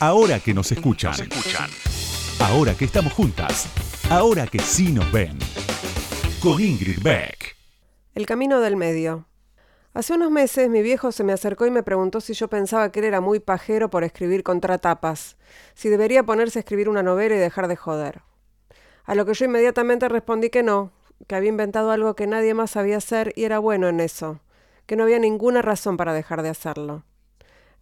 [0.00, 1.12] Ahora que nos escuchan.
[2.38, 3.66] Ahora que estamos juntas.
[4.08, 5.36] Ahora que sí nos ven.
[6.40, 7.56] Con Ingrid Beck.
[8.14, 9.26] El camino del medio.
[9.94, 13.00] Hace unos meses mi viejo se me acercó y me preguntó si yo pensaba que
[13.00, 15.36] él era muy pajero por escribir contratapas,
[15.74, 18.22] si debería ponerse a escribir una novela y dejar de joder.
[19.04, 20.92] A lo que yo inmediatamente respondí que no,
[21.26, 24.38] que había inventado algo que nadie más sabía hacer y era bueno en eso,
[24.86, 27.02] que no había ninguna razón para dejar de hacerlo.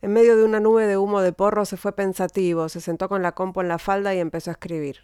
[0.02, 3.22] En medio de una nube de humo de porro se fue pensativo, se sentó con
[3.22, 4.98] la compo en la falda y empezó a escribir.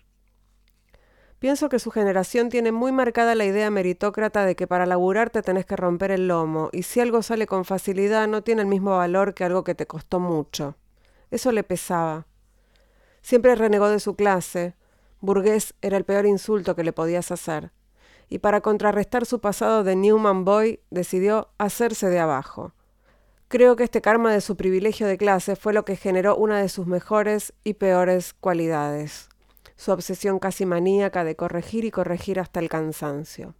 [1.39, 5.43] Pienso que su generación tiene muy marcada la idea meritócrata de que para laburar te
[5.43, 8.97] tenés que romper el lomo, y si algo sale con facilidad no tiene el mismo
[8.97, 10.77] valor que algo que te costó mucho.
[11.33, 12.27] Eso le pesaba.
[13.23, 14.77] Siempre renegó de su clase.
[15.21, 17.73] Burgués era el peor insulto que le podías hacer.
[18.29, 22.73] Y para contrarrestar su pasado de Newman Boy, decidió hacerse de abajo.
[23.53, 26.71] Creo que este karma de su privilegio de clase fue lo que generó una de
[26.71, 29.29] sus mejores y peores cualidades,
[29.77, 33.55] su obsesión casi maníaca de corregir y corregir hasta el cansancio.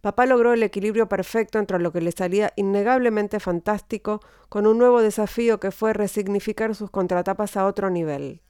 [0.00, 5.02] Papá logró el equilibrio perfecto entre lo que le salía innegablemente fantástico con un nuevo
[5.02, 8.40] desafío que fue resignificar sus contratapas a otro nivel.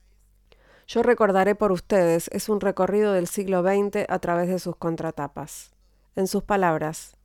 [0.87, 5.73] Yo recordaré por ustedes es un recorrido del siglo XX a través de sus contratapas.
[6.15, 7.16] En sus palabras,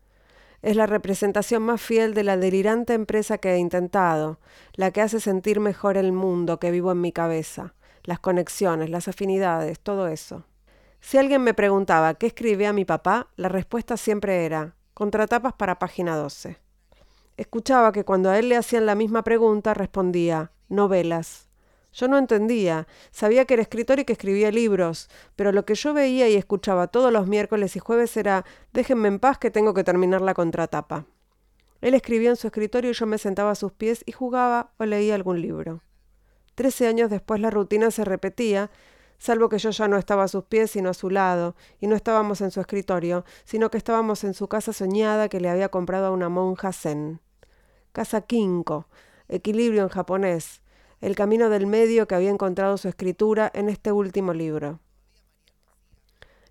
[0.62, 4.38] es la representación más fiel de la delirante empresa que he intentado,
[4.74, 7.74] la que hace sentir mejor el mundo que vivo en mi cabeza,
[8.04, 10.44] las conexiones, las afinidades, todo eso.
[11.00, 16.16] Si alguien me preguntaba qué escribía mi papá, la respuesta siempre era contratapas para página
[16.16, 16.58] 12.
[17.36, 21.48] Escuchaba que cuando a él le hacían la misma pregunta respondía novelas.
[21.92, 25.92] Yo no entendía, sabía que era escritor y que escribía libros, pero lo que yo
[25.92, 29.84] veía y escuchaba todos los miércoles y jueves era déjenme en paz que tengo que
[29.84, 31.04] terminar la contratapa.
[31.82, 34.86] Él escribía en su escritorio y yo me sentaba a sus pies y jugaba o
[34.86, 35.82] leía algún libro.
[36.54, 38.70] Trece años después la rutina se repetía,
[39.18, 41.96] salvo que yo ya no estaba a sus pies sino a su lado, y no
[41.96, 46.06] estábamos en su escritorio, sino que estábamos en su casa soñada que le había comprado
[46.06, 47.20] a una monja zen.
[47.92, 48.86] Casa Kinko,
[49.28, 50.61] equilibrio en japonés,
[51.02, 54.78] el camino del medio que había encontrado su escritura en este último libro.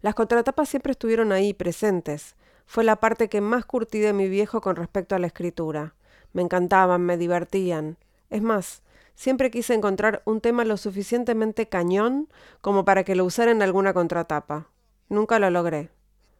[0.02, 2.36] Las contratapas siempre estuvieron ahí, presentes.
[2.66, 5.96] Fue la parte que más curtí de mi viejo con respecto a la escritura.
[6.34, 7.98] Me encantaban, me divertían.
[8.30, 8.84] Es más,
[9.16, 12.28] siempre quise encontrar un tema lo suficientemente cañón
[12.60, 14.68] como para que lo usara en alguna contratapa.
[15.08, 15.92] Nunca lo logré.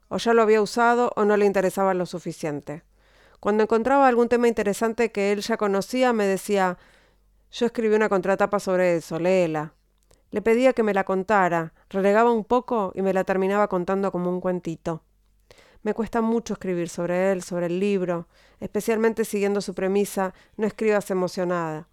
[0.10, 2.84] O ya lo había usado o no le interesaba lo suficiente.
[3.40, 6.78] Cuando encontraba algún tema interesante que él ya conocía, me decía
[7.52, 9.74] yo escribí una contratapa sobre eso, léela.
[10.32, 14.30] Le pedía que me la contara, relegaba un poco y me la terminaba contando como
[14.30, 15.04] un cuentito.
[15.84, 18.28] Me cuesta mucho escribir sobre él, sobre el libro,
[18.60, 21.88] especialmente siguiendo su premisa, no escribas emocionada.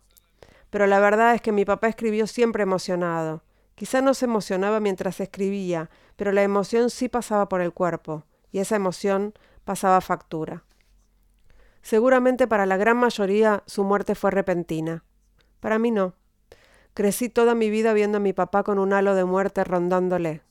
[0.71, 3.43] Pero la verdad es que mi papá escribió siempre emocionado.
[3.75, 8.59] Quizá no se emocionaba mientras escribía, pero la emoción sí pasaba por el cuerpo, y
[8.59, 10.65] esa emoción pasaba factura.
[11.83, 15.05] Seguramente para la gran mayoría su muerte fue repentina.
[15.61, 16.15] Para mí no.
[16.95, 20.43] Crecí toda mi vida viendo a mi papá con un halo de muerte rondándole.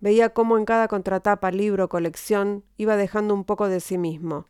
[0.00, 4.46] Veía cómo en cada contratapa, libro, colección, iba dejando un poco de sí mismo.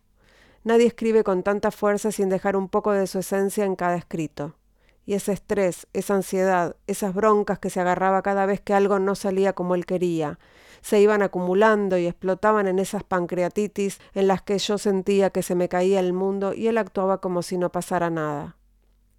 [0.64, 4.56] Nadie escribe con tanta fuerza sin dejar un poco de su esencia en cada escrito.
[5.06, 9.14] Y ese estrés, esa ansiedad, esas broncas que se agarraba cada vez que algo no
[9.14, 10.38] salía como él quería,
[10.82, 15.54] se iban acumulando y explotaban en esas pancreatitis en las que yo sentía que se
[15.54, 18.57] me caía el mundo y él actuaba como si no pasara nada.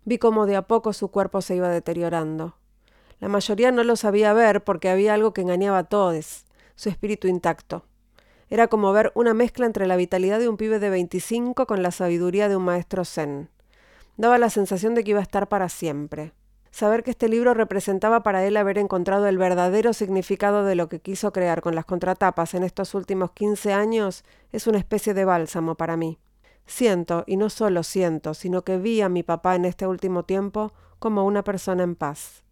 [0.09, 2.55] Vi cómo de a poco su cuerpo se iba deteriorando.
[3.19, 7.27] La mayoría no lo sabía ver porque había algo que engañaba a todos, su espíritu
[7.27, 7.85] intacto.
[8.49, 11.91] Era como ver una mezcla entre la vitalidad de un pibe de 25 con la
[11.91, 13.51] sabiduría de un maestro zen.
[14.17, 16.33] Daba la sensación de que iba a estar para siempre.
[16.71, 21.01] Saber que este libro representaba para él haber encontrado el verdadero significado de lo que
[21.01, 25.75] quiso crear con las contratapas en estos últimos 15 años es una especie de bálsamo
[25.75, 26.17] para mí.
[26.65, 30.71] Siento, y no solo siento, sino que vi a mi papá en este último tiempo
[30.99, 32.43] como una persona en paz.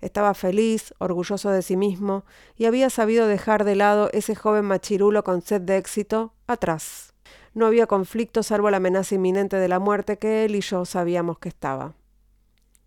[0.00, 2.24] Estaba feliz, orgulloso de sí mismo,
[2.56, 7.14] y había sabido dejar de lado ese joven machirulo con sed de éxito atrás.
[7.52, 11.38] No había conflicto salvo la amenaza inminente de la muerte que él y yo sabíamos
[11.38, 11.94] que estaba.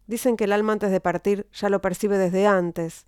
[0.08, 3.06] Dicen que el alma antes de partir ya lo percibe desde antes,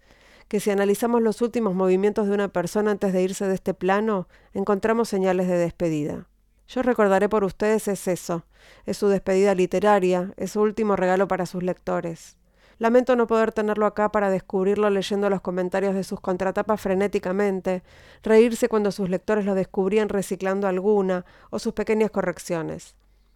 [0.48, 4.28] que si analizamos los últimos movimientos de una persona antes de irse de este plano,
[4.54, 6.28] encontramos señales de despedida.
[6.68, 8.45] Yo recordaré por ustedes es eso,
[8.86, 12.38] es su despedida literaria, es su último regalo para sus lectores.
[12.80, 17.83] Lamento no poder tenerlo acá para descubrirlo leyendo los comentarios de sus contratapas frenéticamente,
[18.24, 22.95] reírse cuando sus lectores lo descubrían reciclando alguna o sus pequeñas correcciones.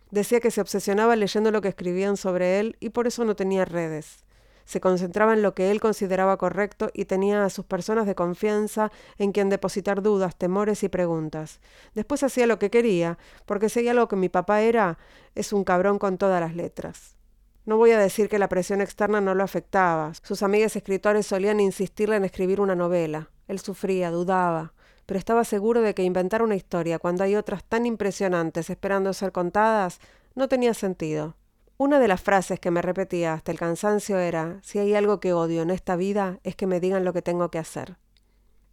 [0.10, 3.66] Decía que se obsesionaba leyendo lo que escribían sobre él y por eso no tenía
[3.66, 4.27] redes.
[4.68, 8.92] Se concentraba en lo que él consideraba correcto y tenía a sus personas de confianza
[9.18, 11.62] en quien depositar dudas, temores y preguntas.
[11.96, 14.98] Después hacía lo que quería, porque seguía lo que mi papá era,
[15.36, 17.16] es un cabrón con todas las letras.
[17.64, 20.12] No voy a decir que la presión externa no lo afectaba.
[20.22, 23.30] Sus amigas escritores solían insistirle en escribir una novela.
[23.48, 24.74] Él sufría, dudaba,
[25.06, 29.32] pero estaba seguro de que inventar una historia cuando hay otras tan impresionantes esperando ser
[29.32, 30.02] contadas
[30.36, 31.38] no tenía sentido.
[31.80, 35.34] Una de las frases que me repetía hasta el cansancio era, si hay algo que
[35.34, 37.98] odio en esta vida es que me digan lo que tengo que hacer.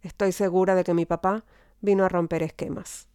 [0.01, 1.43] Estoy segura de que mi papá
[1.81, 3.07] vino a romper esquemas.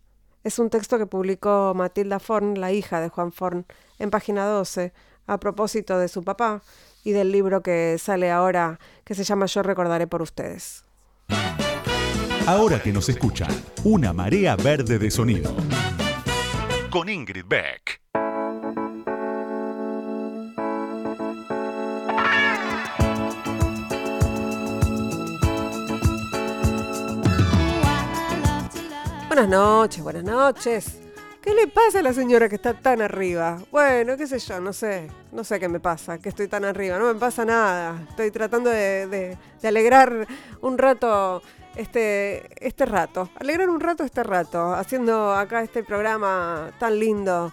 [0.44, 3.66] Es un texto que publicó Matilda Forn, la hija de Juan Forn,
[3.98, 4.92] en página 12,
[5.26, 6.62] a propósito de su papá
[7.02, 10.84] y del libro que sale ahora, que se llama Yo recordaré por ustedes.
[12.46, 13.50] Ahora que nos escuchan,
[13.82, 15.52] una marea verde de sonido.
[16.90, 17.99] Con Ingrid Beck.
[29.30, 30.98] Buenas noches, buenas noches.
[31.40, 33.62] ¿Qué le pasa a la señora que está tan arriba?
[33.70, 35.06] Bueno, qué sé yo, no sé.
[35.30, 36.98] No sé qué me pasa, que estoy tan arriba.
[36.98, 38.06] No me pasa nada.
[38.08, 40.26] Estoy tratando de, alegrar
[40.62, 41.42] un rato
[41.76, 47.52] este, este rato, alegrar un rato este rato, haciendo acá este programa tan lindo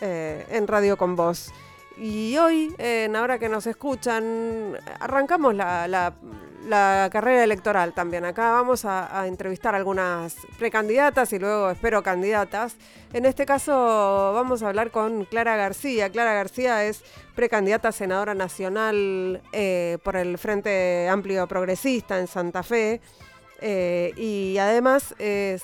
[0.00, 1.52] eh, en Radio con Vos.
[1.98, 6.14] Y hoy, en ahora que nos escuchan, arrancamos la,
[6.68, 8.24] carrera electoral también.
[8.24, 12.76] Acá vamos a, a, entrevistar algunas precandidatas y luego espero candidatas.
[13.12, 16.10] En este caso vamos a hablar con Clara García.
[16.10, 17.02] Clara García es
[17.34, 23.00] precandidata senadora nacional eh, por el Frente Amplio Progresista en Santa Fe.
[23.62, 25.58] Eh, y además eh,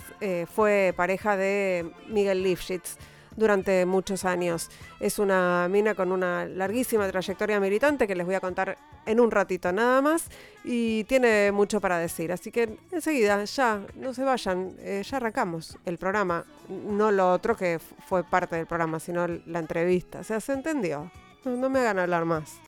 [0.54, 2.96] fue pareja de Miguel Lifshitz
[3.36, 4.70] durante muchos años.
[5.00, 9.30] Es una mina con una larguísima trayectoria militante que les voy a contar en un
[9.30, 10.28] ratito nada más
[10.64, 12.32] y tiene mucho para decir.
[12.32, 16.44] Así que enseguida, ya, no se vayan, eh, ya arrancamos el programa.
[16.68, 17.78] No lo otro que
[18.08, 20.20] fue parte del programa, sino la entrevista.
[20.20, 21.10] O sea, ¿se entendió?
[21.44, 22.60] No, no me hagan hablar más.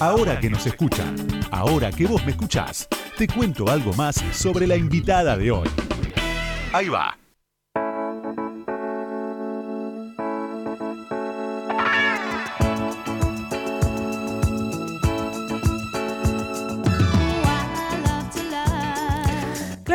[0.00, 1.14] Ahora que nos escuchan,
[1.50, 5.68] ahora que vos me escuchás, te cuento algo más sobre la invitada de hoy.
[6.72, 7.23] Ahí va.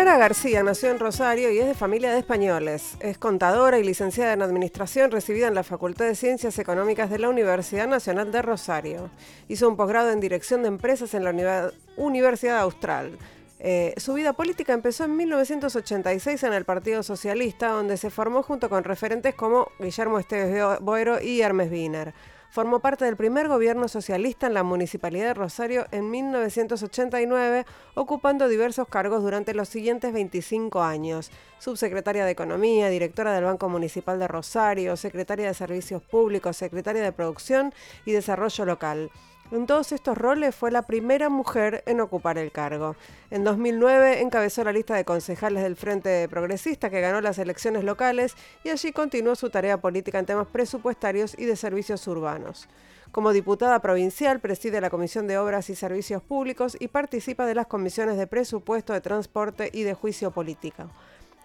[0.01, 2.95] Clara García nació en Rosario y es de familia de españoles.
[3.01, 7.27] Es contadora y licenciada en Administración recibida en la Facultad de Ciencias Económicas de la
[7.27, 9.09] Universidad Nacional de Rosario.
[9.49, 13.17] Hizo un posgrado en Dirección de Empresas en la Universidad Austral.
[13.59, 18.69] Eh, su vida política empezó en 1986 en el Partido Socialista, donde se formó junto
[18.69, 22.13] con referentes como Guillermo Esteves Boero y Hermes Wiener.
[22.51, 28.87] Formó parte del primer gobierno socialista en la Municipalidad de Rosario en 1989, ocupando diversos
[28.87, 31.29] cargos durante los siguientes 25 años.
[31.59, 37.11] Subsecretaria de Economía, directora del Banco Municipal de Rosario, secretaria de Servicios Públicos, secretaria de
[37.11, 37.71] Producción
[38.03, 39.11] y Desarrollo Local.
[39.51, 42.95] En todos estos roles fue la primera mujer en ocupar el cargo.
[43.31, 48.35] En 2009 encabezó la lista de concejales del Frente Progresista que ganó las elecciones locales
[48.63, 52.69] y allí continuó su tarea política en temas presupuestarios y de servicios urbanos.
[53.11, 57.65] Como diputada provincial preside la Comisión de Obras y Servicios Públicos y participa de las
[57.65, 60.91] comisiones de presupuesto, de transporte y de juicio político.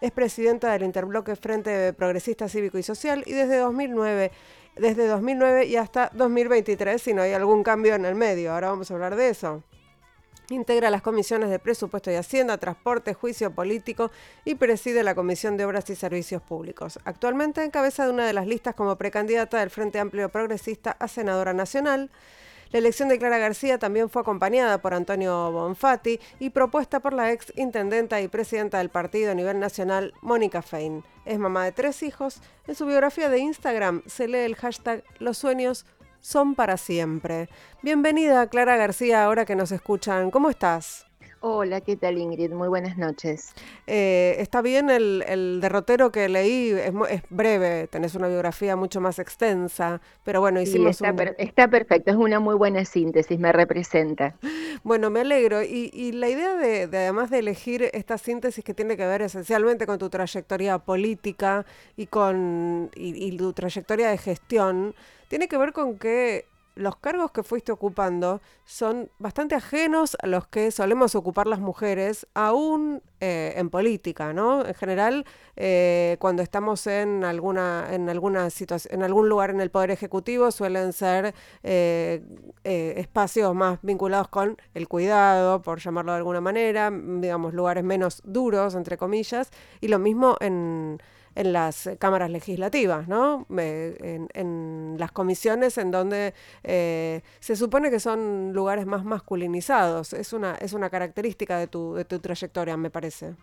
[0.03, 4.31] Es presidenta del Interbloque Frente Progresista Cívico y Social y desde 2009
[4.77, 8.53] desde 2009 y hasta 2023 si no hay algún cambio en el medio.
[8.53, 9.63] Ahora vamos a hablar de eso.
[10.51, 14.11] Integra las comisiones de presupuesto y hacienda, transporte, juicio político
[14.45, 16.99] y preside la Comisión de Obras y Servicios Públicos.
[17.05, 21.55] Actualmente encabeza de una de las listas como precandidata del Frente Amplio Progresista a senadora
[21.55, 22.11] nacional.
[22.75, 27.31] La elección de Clara García también fue acompañada por Antonio Bonfatti y propuesta por la
[27.31, 31.05] ex intendenta y presidenta del partido a nivel nacional, Mónica Fein.
[31.25, 32.43] Es mamá de tres hijos.
[32.67, 35.87] En su biografía de Instagram se lee el hashtag Los sueños
[36.19, 37.49] son para siempre.
[37.83, 40.33] Bienvenida Clara García, ahora que nos escuchan.
[40.33, 41.07] ¿Cómo estás?
[41.47, 42.53] Hola, ¿qué tal Ingrid?
[42.53, 43.53] Muy buenas noches.
[43.87, 50.01] Eh, está bien el, derrotero que leí, es, breve, tenés una biografía mucho más extensa,
[50.25, 51.03] pero bueno, hicimos...
[51.03, 54.35] está, está perfecto, es una muy buena síntesis, me representa.
[54.83, 55.63] Bueno, me alegro.
[55.63, 59.99] Y, la idea de, además de elegir esta síntesis que tiene que ver esencialmente con
[59.99, 61.65] tu trayectoria política
[61.97, 64.95] y con y tu trayectoria de gestión,
[65.29, 70.47] tiene que ver con que los cargos que fuiste ocupando son bastante ajenos a los
[70.49, 74.67] que solemos ocupar las mujeres, aún eh, en política, ¿no?
[74.67, 75.25] En general,
[75.57, 80.51] eh, cuando estamos en alguna, en alguna situación, en algún lugar en el Poder Ejecutivo,
[80.51, 82.23] suelen ser eh,
[82.65, 88.75] espacios más vinculados con el cuidado, por llamarlo de alguna manera, digamos, lugares menos duros,
[88.75, 89.51] entre comillas,
[89.81, 90.99] y lo mismo en
[91.35, 93.47] en las cámaras legislativas, ¿no?
[93.51, 100.13] en, las comisiones en donde eh, se supone que son lugares más masculinizados.
[100.13, 103.35] Es una, es una característica de tu, de tu trayectoria, me parece.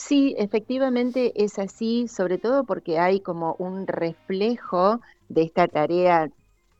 [0.00, 6.30] Sí, efectivamente es así, sobre todo porque hay como un reflejo de esta tarea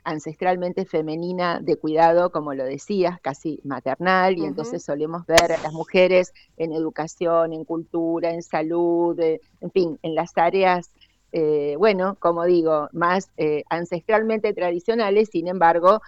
[0.04, 5.72] ancestralmente femenina de cuidado, como lo decías, casi maternal, y entonces solemos ver a las
[5.72, 10.90] mujeres en educación, en cultura, en salud, eh, en fin, en las áreas,
[11.32, 16.00] eh, bueno, como digo, más eh, ancestralmente tradicionales, sin embargo,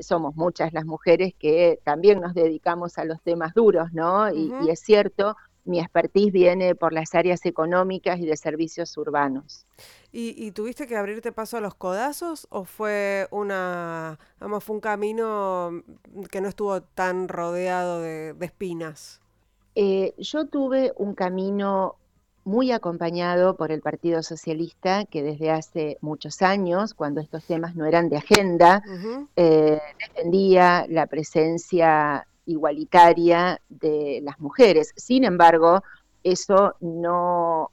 [0.00, 4.32] somos muchas las mujeres que también nos dedicamos a los temas duros, ¿no?
[4.32, 9.66] y es cierto, mi expertise viene por las áreas económicas y de servicios urbanos.
[10.14, 15.82] ¿Y, tuviste que abrirte paso a los codazos o fue una, vamos, fue un camino
[16.30, 19.20] que no estuvo tan rodeado de, espinas?
[19.74, 21.96] Eh, yo tuve un camino
[22.44, 27.86] muy acompañado por el Partido Socialista, que desde hace muchos años, cuando estos temas no
[27.86, 28.82] eran de agenda,
[29.36, 34.92] eh, defendía la presencia igualitaria de las mujeres.
[34.96, 35.82] Sin embargo,
[36.24, 37.70] eso no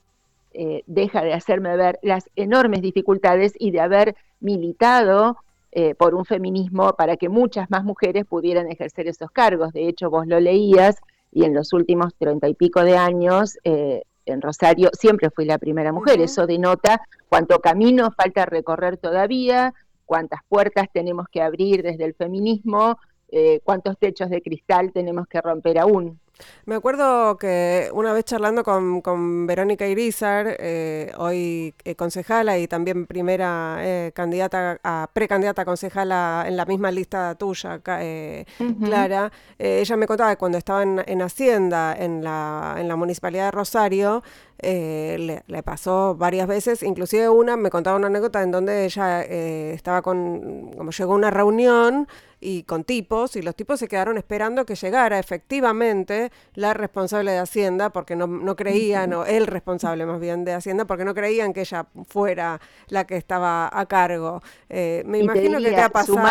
[0.54, 5.38] eh, deja de hacerme ver las enormes dificultades y de haber militado
[5.72, 9.72] eh, por un feminismo para que muchas más mujeres pudieran ejercer esos cargos.
[9.74, 10.98] De hecho, vos lo leías
[11.32, 15.58] y en los últimos treinta y pico de años eh, en Rosario siempre fui la
[15.58, 16.22] primera mujer.
[16.22, 19.74] Eso denota cuánto camino falta recorrer todavía,
[20.06, 22.98] cuántas puertas tenemos que abrir desde el feminismo,
[23.31, 26.19] eh, cuántos techos de cristal tenemos que romper aún.
[26.65, 33.05] Me acuerdo que una vez charlando con, Verónica Irizar, eh, hoy eh, concejala y también
[33.05, 40.31] primera candidata a precandidata a concejala en la misma lista tuya, Clara, ella me contaba
[40.31, 44.24] que cuando estaba en, Hacienda, en la, en la Municipalidad de Rosario,
[44.62, 50.01] le, le, pasó varias veces, inclusive una me contaba una anécdota en donde ella estaba
[50.01, 52.08] con, como llegó a una reunión,
[52.42, 57.39] y con tipos, y los tipos se quedaron esperando que llegara efectivamente la responsable de
[57.39, 61.54] Hacienda, porque no, no creían, o el responsable más bien de Hacienda, porque no creían
[61.54, 64.42] que ella fuera la que estaba a cargo.
[64.70, 66.22] Eh, me imagino que te ha pasado.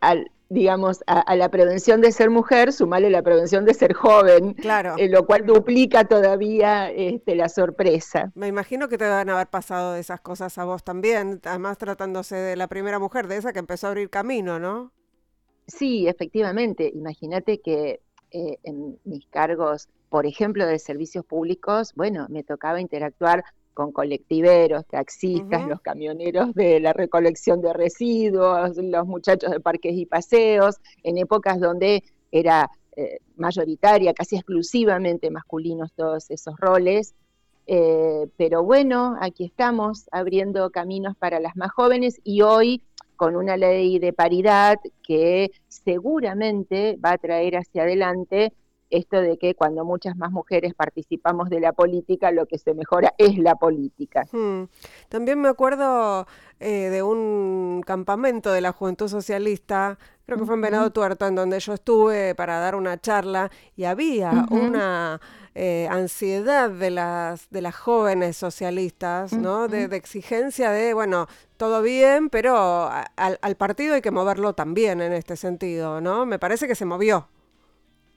[0.00, 4.96] al, digamos, a, la prevención de ser mujer, sumale la prevención de ser joven, claro.
[4.98, 8.32] Eh, lo cual duplica todavía este, la sorpresa.
[8.34, 12.34] Me imagino que te van a haber pasado esas cosas a vos también, además tratándose
[12.34, 14.92] de la primera mujer, de esa que empezó a abrir camino, ¿no?
[15.68, 16.90] Sí, efectivamente.
[16.92, 18.00] Imagínate que
[18.32, 23.44] eh, en mis cargos, por ejemplo, de servicios públicos, bueno, me tocaba interactuar
[23.80, 30.04] con colectiveros, taxistas, los camioneros de la recolección de residuos, los muchachos de parques y
[30.04, 37.14] paseos, en épocas donde era eh, mayoritaria, casi exclusivamente masculinos todos esos roles.
[37.66, 42.82] Eh, pero bueno, aquí estamos abriendo caminos para las más jóvenes y hoy
[43.16, 48.52] con una ley de paridad que seguramente va a traer hacia adelante
[48.90, 53.14] esto de que cuando muchas más mujeres participamos de la política, lo que se mejora
[53.18, 54.26] es la política.
[54.32, 54.64] Hmm.
[55.08, 56.26] También me acuerdo
[56.58, 61.34] eh, de un campamento de la Juventud Socialista, creo que fue en Venado Tuerto, en
[61.34, 65.20] donde yo estuve para dar una charla y había una
[65.54, 69.66] eh, ansiedad de las, de las jóvenes socialistas, ¿no?
[69.66, 75.36] de, exigencia de, bueno, todo bien, pero al, partido hay que moverlo también en este
[75.36, 76.26] sentido, ¿no?
[76.26, 77.28] Me parece que se movió.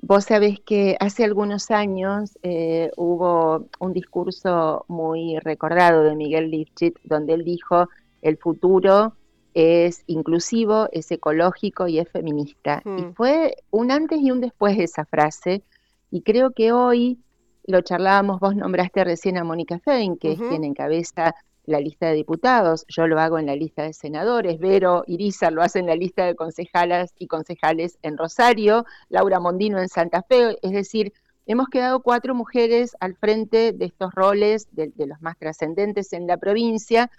[0.06, 6.98] Vos sabés que hace algunos años eh, hubo un discurso muy recordado de Miguel Lifchit,
[7.06, 7.88] donde él dijo,
[8.22, 9.16] el futuro
[9.54, 12.82] es inclusivo, es ecológico y es feminista.
[12.84, 13.14] Y hmm.
[13.14, 15.64] fue un antes y un después de esa frase,
[16.12, 17.20] y creo que hoy
[17.66, 21.34] lo charlábamos, vos nombraste recién a Mónica Fein, que es quien encabeza
[21.66, 25.62] la lista de diputados, yo lo hago en la lista de senadores, Vero Irizar lo
[25.62, 30.58] hace en la lista de concejalas y concejales en Rosario, Laura Mondino en Santa Fe,
[30.62, 31.14] es decir,
[31.46, 36.38] hemos quedado cuatro mujeres al frente de estos roles, de los más trascendentes en la
[36.38, 37.10] provincia,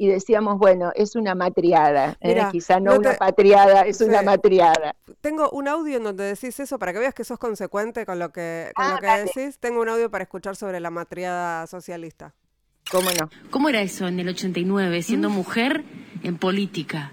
[0.00, 2.42] y decíamos, bueno, es una matriada, ¿eh?
[2.50, 4.96] quizá no, una patriada, es una matriada.
[5.20, 8.32] Tengo un audio en donde decís eso para que veas que sos consecuente con lo
[8.32, 9.58] que, con lo ah, que decís.
[9.58, 12.32] Tengo un audio para escuchar sobre la matriada socialista.
[12.90, 13.30] ¿Cómo no?
[13.50, 15.32] ¿Cómo era eso en el 89, siendo mm.
[15.32, 15.84] mujer
[16.24, 17.12] en política?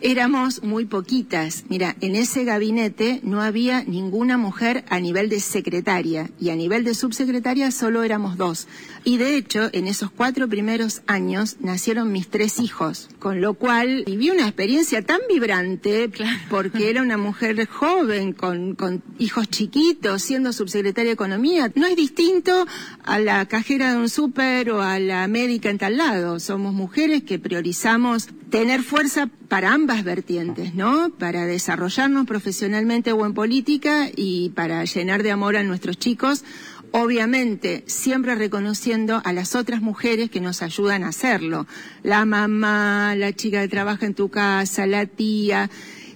[0.00, 1.64] Éramos muy poquitas.
[1.68, 6.82] Mira, en ese gabinete no había ninguna mujer a nivel de secretaria y a nivel
[6.82, 8.66] de subsecretaria solo éramos dos.
[9.04, 14.04] Y de hecho, en esos cuatro primeros años nacieron mis tres hijos, con lo cual
[14.06, 16.10] viví una experiencia tan vibrante
[16.48, 21.72] porque era una mujer joven con, con hijos chiquitos, siendo subsecretaria de Economía.
[21.74, 22.66] No es distinto
[23.02, 26.38] a la cajera de un súper o a la médica en tal lado.
[26.38, 31.10] Somos mujeres que priorizamos tener fuerza para ambas vertientes, ¿no?
[31.18, 36.44] Para desarrollarnos profesionalmente o en política y para llenar de amor a nuestros chicos,
[36.92, 41.66] obviamente siempre reconociendo a las otras mujeres que nos ayudan a hacerlo,
[42.02, 45.68] la mamá, la chica que trabaja en tu casa, la tía,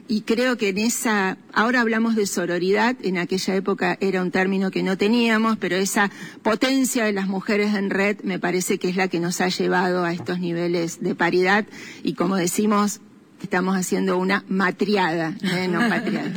[0.08, 4.70] y creo que en esa, ahora hablamos de sororidad, en aquella época era un término
[4.70, 6.10] que no teníamos, pero esa
[6.42, 10.04] potencia de las mujeres en red me parece que es la que nos ha llevado
[10.04, 11.66] a estos niveles de paridad
[12.04, 13.00] y como decimos,
[13.42, 15.68] estamos haciendo una matriada, ¿eh?
[15.68, 16.32] no patriada.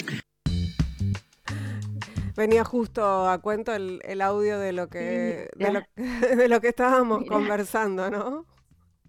[2.39, 5.49] Venía justo a cuento el, audio de lo que,
[6.37, 8.45] de lo que estábamos conversando, ¿no?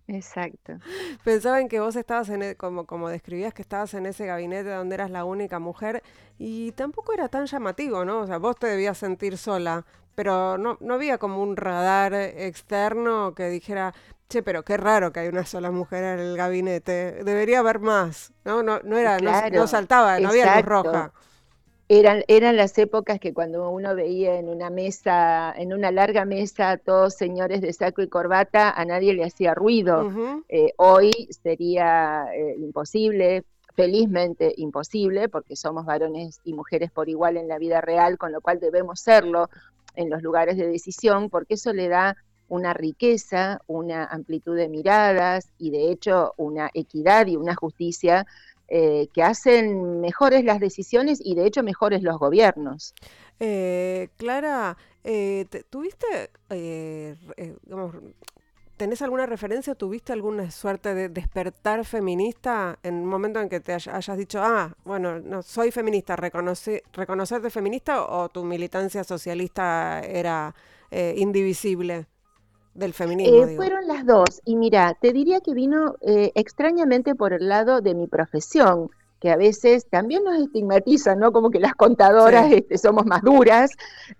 [0.08, 0.80] Exacto.
[1.22, 4.70] Pensaba en que vos estabas en, e, como, como describías que estabas en ese gabinete
[4.70, 6.02] donde eras la única mujer
[6.38, 8.18] y tampoco era tan llamativo, ¿no?
[8.18, 13.32] O sea, vos te debías sentir sola, pero no, no había como un radar externo
[13.36, 13.94] que dijera,
[14.28, 18.32] che, pero qué raro que hay una sola mujer en el gabinete, debería haber más,
[18.44, 18.64] ¿no?
[18.64, 21.12] No, no era, no, saltaba, no había luz roja.
[21.92, 26.76] Eran, eran las épocas que cuando uno veía en una mesa, en una larga mesa,
[26.76, 30.08] todos señores de saco y corbata, a nadie le hacía ruido.
[30.48, 31.10] Eh, hoy
[31.42, 33.42] sería eh, imposible,
[33.74, 38.40] felizmente imposible, porque somos varones y mujeres por igual en la vida real, con lo
[38.40, 39.50] cual debemos serlo
[39.96, 42.16] en los lugares de decisión, porque eso le da
[42.46, 48.26] una riqueza, una amplitud de miradas y de hecho una equidad y una justicia
[48.72, 52.94] eh, que hacen mejores las decisiones y de hecho mejores los gobiernos.
[53.40, 56.30] Eh, Clara, eh, ¿tuviste,
[58.76, 63.72] tenés alguna referencia, tuviste alguna suerte de despertar feminista en un momento en que te
[63.72, 70.54] hayas dicho, ah, bueno, no soy feminista, reconocerte feminista o tu militancia socialista era
[71.16, 72.06] indivisible?
[72.74, 73.44] Del feminismo.
[73.44, 74.40] Eh, fueron las dos.
[74.44, 79.30] Y mira, te diría que vino eh, extrañamente por el lado de mi profesión, que
[79.30, 81.32] a veces también nos estigmatizan, ¿no?
[81.32, 83.72] Como que las contadoras este, somos más duras,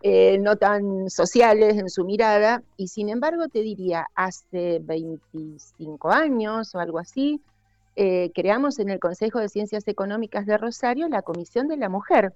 [0.02, 2.62] eh, no tan sociales en su mirada.
[2.76, 7.40] Y sin embargo, te diría, hace 25 años o algo así,
[8.34, 12.32] creamos en el Consejo de Ciencias Económicas de Rosario la Comisión de la Mujer.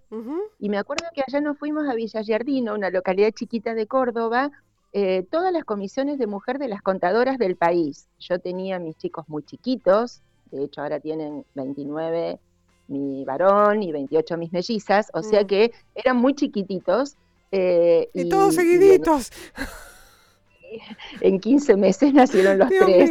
[0.58, 4.50] Y me acuerdo que allá nos fuimos a Villa Giardino, una localidad chiquita de Córdoba,
[4.96, 8.06] eh, todas las comisiones de mujer de las contadoras del país.
[8.20, 12.38] Yo tenía mis chicos muy chiquitos, de hecho ahora tienen 29
[12.86, 15.46] mi varón y 28 mis mellizas, o sea mm.
[15.48, 17.16] que eran muy chiquititos.
[17.50, 19.32] Eh, y, todos seguiditos.
[21.20, 23.10] en 15 meses nacieron los tres.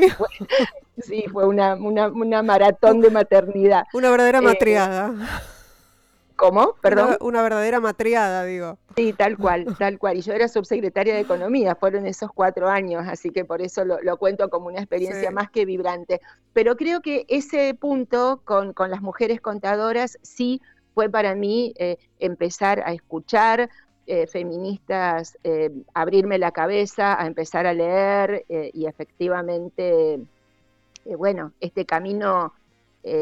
[1.00, 3.84] sí, fue una, maratón de maternidad.
[3.94, 5.14] Una verdadera eh, matriada.
[6.44, 6.76] ¿Cómo?
[6.82, 7.16] Perdón.
[7.22, 8.78] Una, verdadera matriada, digo.
[8.98, 10.18] Sí, tal cual, tal cual.
[10.18, 14.18] Y yo era subsecretaria de Economía, fueron esos cuatro años, así que por eso lo,
[14.18, 16.20] cuento como una experiencia más que vibrante.
[16.52, 20.62] Pero creo que ese punto con, las mujeres contadoras sí
[20.94, 23.70] fue para mí eh, empezar a escuchar
[24.06, 30.20] eh, feministas, eh, abrirme la cabeza, a empezar a leer y efectivamente,
[31.06, 32.52] bueno, este camino,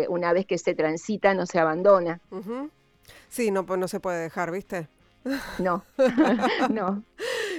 [0.09, 2.19] una vez que se transita, no se abandona.
[3.29, 4.87] Sí, no, pues no se puede dejar, ¿viste?
[5.59, 5.83] No,
[6.69, 7.03] no.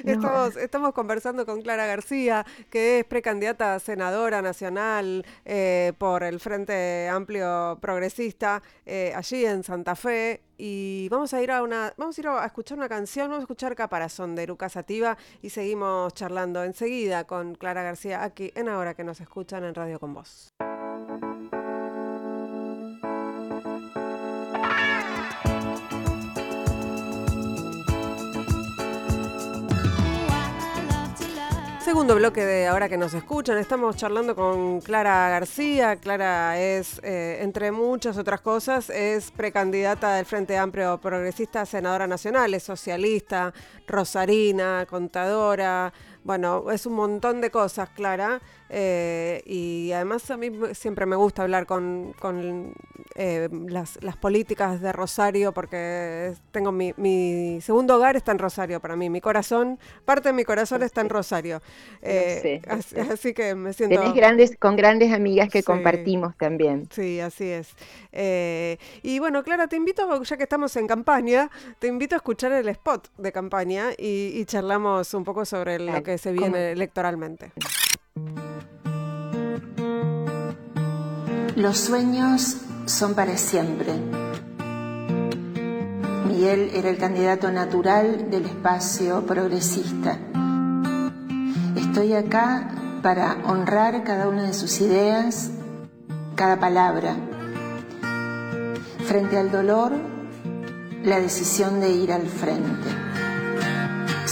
[0.04, 6.40] Estamos, estamos conversando con Clara García, que es precandidata a senadora nacional eh, por el
[6.40, 10.42] Frente Amplio Progresista eh, allí en Santa Fe.
[10.58, 13.44] Y vamos a ir a una, vamos a ir a escuchar una canción, vamos a
[13.44, 18.94] escuchar Caparazón de Lucas Sativa y seguimos charlando enseguida con Clara García aquí en Ahora
[18.94, 20.52] que nos escuchan en Radio con Voz.
[31.92, 35.96] Segundo bloque de ahora que nos escuchan, estamos charlando con Clara García.
[35.96, 42.54] Clara es, eh, entre muchas otras cosas, es precandidata del Frente Amplio Progresista, senadora nacional,
[42.54, 43.52] es socialista,
[43.86, 45.92] rosarina, contadora,
[46.24, 48.40] Bueno, es un montón de cosas, Clara.
[48.74, 52.14] Eh, y además a mí siempre me gusta hablar con,
[53.14, 59.10] eh, las, políticas de Rosario porque tengo mi, segundo hogar está en Rosario para mí.
[59.10, 61.60] Mi corazón, parte de mi corazón está en Rosario.
[62.00, 62.62] Eh,
[63.10, 64.00] así, que me siento...
[64.00, 66.88] Tenés grandes, con grandes amigas que compartimos también.
[66.90, 67.76] Sí, así es.
[69.02, 72.68] y bueno, Clara, te invito, ya que estamos en campaña, te invito a escuchar el
[72.68, 77.52] spot de campaña y, charlamos un poco sobre lo que se viene electoralmente.
[81.56, 83.92] Los sueños son para siempre.
[86.26, 90.18] Miguel era el candidato natural del espacio progresista.
[91.76, 92.70] Estoy acá
[93.02, 95.50] para honrar cada una de sus ideas,
[96.34, 97.14] cada palabra.
[99.06, 99.92] Frente al dolor,
[101.04, 103.11] la decisión de ir al frente.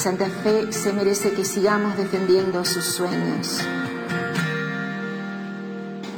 [0.00, 3.60] Santa Fe se merece que sigamos defendiendo sus sueños.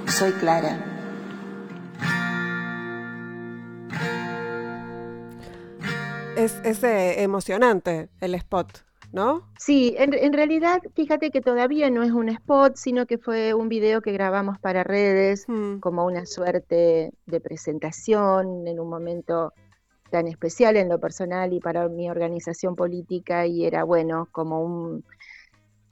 [0.07, 0.79] Soy Clara.
[6.37, 9.49] Es, eh, emocionante el spot, ¿no?
[9.59, 14.01] Sí, en, realidad, fíjate que todavía no es un spot, sino que fue un video
[14.01, 15.81] que grabamos para redes, hmm.
[15.81, 19.53] como una suerte de presentación en un momento
[20.13, 25.05] tan especial en lo personal y para mi organización política y era bueno como un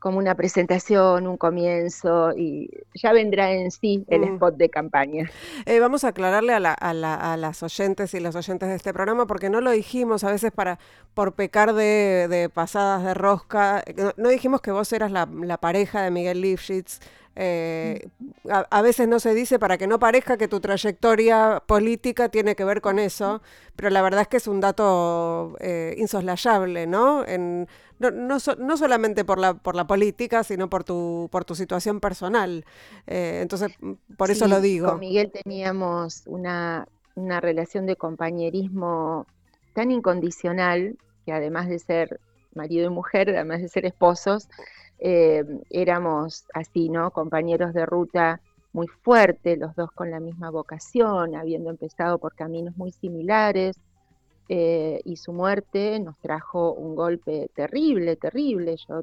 [0.00, 4.34] como una presentación, un comienzo y ya vendrá en sí el mm.
[4.34, 5.30] spot de campaña.
[5.66, 9.60] Eh, vamos a aclararle a, las oyentes y los oyentes de este programa porque no
[9.60, 10.78] lo dijimos a veces para
[11.12, 13.84] por pecar de, pasadas de rosca.
[14.16, 15.26] No, dijimos que vos eras la,
[15.58, 17.00] pareja de Miguel Lifshitz.
[17.36, 18.08] Eh,
[18.50, 22.64] a, veces no se dice para que no parezca que tu trayectoria política tiene que
[22.64, 23.40] ver con eso,
[23.76, 27.24] pero la verdad es que es un dato eh, insoslayable, ¿no?
[27.24, 31.54] En, no, no, no, solamente por la, por la política, sino por tu, por tu
[31.54, 32.64] situación personal.
[33.06, 33.72] Eh, entonces,
[34.16, 34.88] por eso lo digo.
[34.88, 39.26] Con Miguel teníamos una, una relación de compañerismo
[39.74, 42.20] tan incondicional que además de ser
[42.54, 44.48] marido y mujer, además de ser esposos,
[45.00, 47.10] eh, éramos así, ¿no?
[47.10, 48.40] Compañeros de ruta
[48.72, 53.76] muy fuerte, los dos con la misma vocación, habiendo empezado por caminos muy similares,
[54.48, 59.02] eh, y su muerte nos trajo un golpe terrible, terrible, yo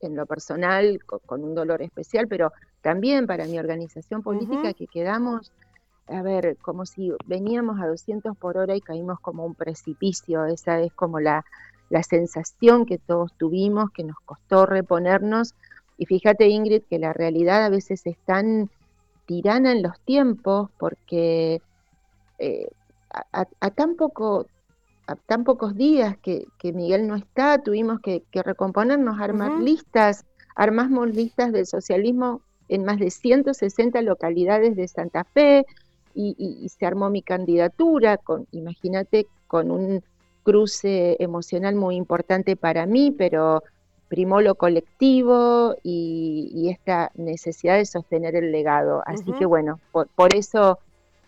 [0.00, 5.52] en lo personal con, un dolor especial, pero también para mi organización política que quedamos,
[6.08, 10.80] a ver, como si veníamos a 200 por hora y caímos como un precipicio, esa
[10.80, 11.44] es como la,
[11.90, 15.54] la sensación que todos tuvimos, que nos costó reponernos.
[15.98, 18.70] Y fíjate, Ingrid, que la realidad a veces es tan
[19.26, 21.62] tirana en los tiempos porque
[22.38, 22.68] eh,
[23.32, 24.46] a, tan poco
[25.06, 30.24] a tan pocos días que, Miguel no está, tuvimos que, recomponernos, armar listas,
[30.56, 35.66] armamos listas del socialismo en más de 160 localidades de Santa Fe
[36.14, 40.02] y, y se armó mi candidatura, con, imagínate, con un
[40.44, 43.64] cruce emocional muy importante para mí, pero
[44.08, 49.02] primó lo colectivo y, esta necesidad de sostener el legado.
[49.06, 50.78] Así que bueno, por, eso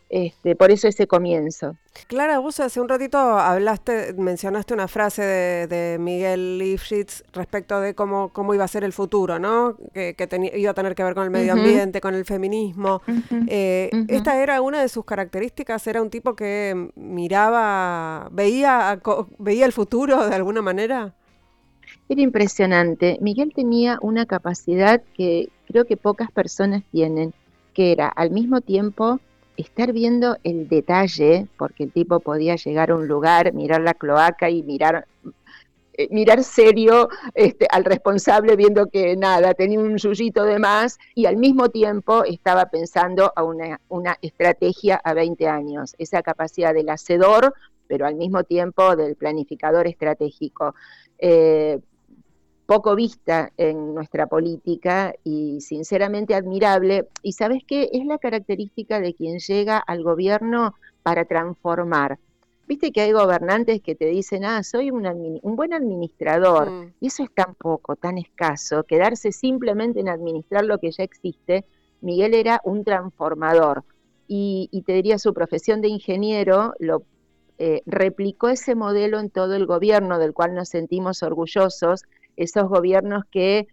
[0.08, 1.76] este, por eso ese comienzo.
[2.06, 8.28] Clara, vos hace un ratito hablaste, mencionaste una frase de, Miguel Lifshitz respecto de cómo,
[8.28, 9.76] cómo iba a ser el futuro, ¿no?
[9.92, 10.14] Que,
[10.54, 13.02] iba a tener que ver con el medio ambiente, con el feminismo.
[13.48, 19.00] Eh, esta era una de sus características, era un tipo que miraba, veía,
[19.38, 21.14] veía el futuro de alguna manera.
[22.08, 23.18] Era impresionante.
[23.20, 27.34] Miguel tenía una capacidad que creo que pocas personas tienen,
[27.74, 29.20] que era al mismo tiempo
[29.56, 34.50] estar viendo el detalle, porque el tipo podía llegar a un lugar, mirar la cloaca
[34.50, 35.06] y mirar
[35.98, 41.24] eh, mirar serio este, al responsable viendo que nada, tenía un suyito de más y
[41.24, 46.90] al mismo tiempo estaba pensando a una, una estrategia a 20 años, esa capacidad del
[46.90, 47.54] hacedor,
[47.86, 50.74] pero al mismo tiempo del planificador estratégico.
[51.18, 51.80] Eh,
[52.66, 57.08] poco vista en nuestra política y sinceramente admirable.
[57.22, 62.18] Y sabes qué, es la característica de quien llega al gobierno para transformar.
[62.66, 66.94] Viste que hay gobernantes que te dicen, ah, soy un, buen administrador, mm.
[67.00, 71.64] y eso es tan poco, tan escaso, quedarse simplemente en administrar lo que ya existe.
[72.00, 73.84] Miguel era un transformador,
[74.28, 77.04] y, te diría su profesión de ingeniero lo
[77.58, 82.02] eh, replicó ese modelo en todo el gobierno, del cual nos sentimos orgullosos,
[82.36, 83.66] esos gobiernos que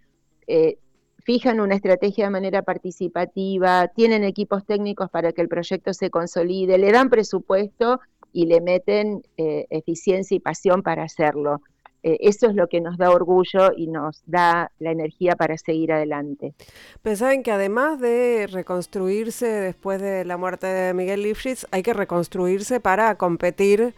[0.47, 0.77] eh,
[1.23, 6.77] fijan una estrategia de manera participativa, tienen equipos técnicos para que el proyecto se consolide,
[6.77, 7.99] le dan presupuesto
[8.31, 11.61] y le meten eh, eficiencia y pasión para hacerlo.
[12.05, 15.93] eh, eso es lo que nos da orgullo y nos da la energía para seguir
[15.93, 16.53] adelante.
[17.01, 22.81] Pensaban que además de reconstruirse después de la muerte de Miguel Lifshitz, hay que reconstruirse
[22.81, 23.93] para competir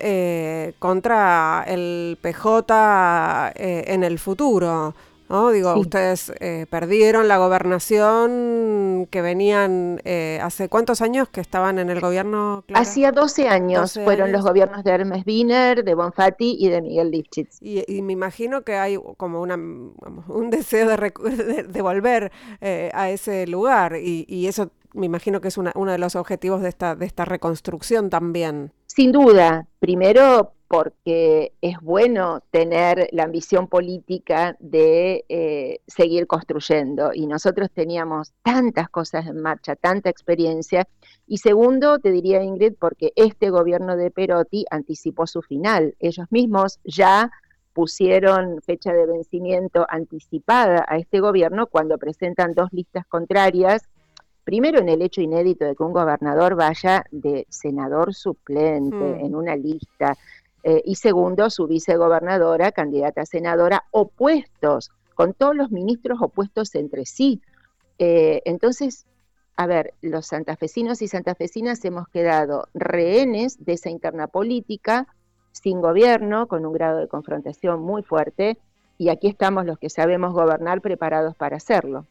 [0.00, 4.94] eh, contra el PJ eh, en el futuro.
[5.28, 5.50] ¿no?
[5.50, 10.00] Digo, ustedes eh, perdieron la gobernación que venían
[10.40, 12.64] hace cuántos años que estaban en el gobierno.
[12.72, 17.58] Hacía 12 años fueron los gobiernos de Hermes Wiener, de Bonfatti y de Miguel Lifshitz.
[17.60, 22.32] Y, me imagino que hay como una, un deseo de, volver
[22.94, 26.62] a ese lugar y, y, eso me imagino que es una, uno de los objetivos
[26.62, 28.72] de esta, de esta reconstrucción también.
[28.86, 37.26] Sin duda, primero porque es bueno tener la ambición política de eh, seguir construyendo y
[37.26, 40.86] nosotros teníamos tantas cosas en marcha, tanta experiencia
[41.26, 45.94] y segundo, te diría Ingrid, porque este gobierno de Perotti anticipó su final.
[46.00, 47.30] Ellos mismos ya
[47.74, 53.82] pusieron fecha de vencimiento anticipada a este gobierno cuando presentan dos listas contrarias
[54.48, 59.26] primero en el hecho inédito de que un gobernador vaya de senador suplente mm.
[59.26, 60.16] en una lista,
[60.62, 67.04] eh, y segundo, su vicegobernadora, candidata a senadora, opuestos, con todos los ministros opuestos entre
[67.04, 67.42] sí.
[67.98, 69.04] Eh, entonces,
[69.54, 75.08] a ver, los santafesinos y santafesinas hemos quedado rehenes de esa interna política,
[75.52, 78.56] sin gobierno, con un grado de confrontación muy fuerte,
[78.96, 82.06] y aquí estamos los que sabemos gobernar preparados para hacerlo.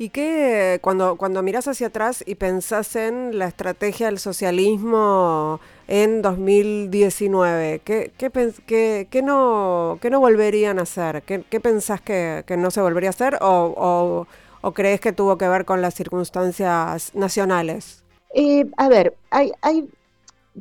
[0.00, 6.22] ¿Y qué, cuando, cuando miras hacia atrás y pensás en la estrategia del socialismo en
[6.22, 11.22] 2019, ¿qué, qué, qué, no, qué no volverían a hacer?
[11.22, 14.26] ¿Qué, pensás que, no se volvería a hacer o,
[14.62, 18.04] o, crees que tuvo que ver con las circunstancias nacionales?
[18.34, 19.88] Eh, a ver, hay, hay,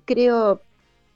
[0.06, 0.62] creo,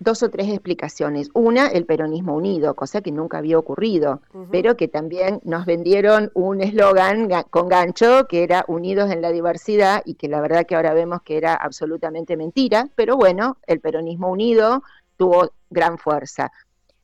[0.02, 1.30] dos o tres explicaciones.
[1.36, 6.60] Una, el peronismo unido, cosa que nunca había ocurrido, pero que también nos vendieron un
[6.60, 10.96] eslogan con gancho que era unidos en la diversidad y que la verdad que ahora
[10.96, 14.82] vemos que era absolutamente mentira, pero bueno, el peronismo unido
[15.18, 16.52] tuvo gran fuerza.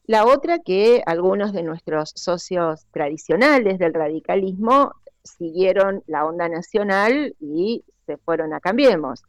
[0.07, 7.83] La otra que algunos de nuestros socios tradicionales del radicalismo siguieron la onda nacional y
[8.07, 9.23] se fueron a Cambiemos.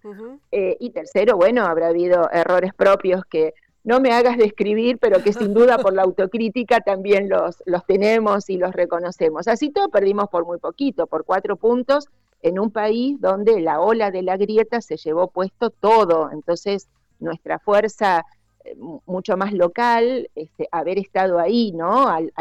[0.50, 3.52] Eh, y tercero, bueno, habrá habido errores propios que
[3.84, 8.48] no me hagas describir, pero que sin duda por la autocrítica también los, los tenemos
[8.48, 9.48] y los reconocemos.
[9.48, 12.08] Así todo perdimos por muy poquito, por cuatro puntos,
[12.40, 16.30] en un país donde la ola de la grieta se llevó puesto todo.
[16.32, 16.88] Entonces,
[17.18, 18.24] nuestra fuerza
[18.64, 22.08] eh, mucho más local, este, haber estado ahí, ¿no?
[22.08, 22.32] Al,